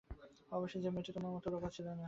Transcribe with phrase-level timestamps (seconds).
[0.51, 1.99] অবশ্যি সে মেয়েটি তোমার মতো রোগা ছিল না।